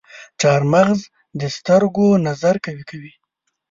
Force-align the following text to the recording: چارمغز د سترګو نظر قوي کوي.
چارمغز 0.41 0.99
د 1.39 1.41
سترګو 1.57 2.07
نظر 2.27 2.55
قوي 2.65 2.83
کوي. 2.91 3.13